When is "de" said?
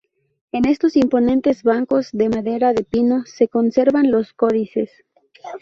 2.11-2.27, 2.73-2.83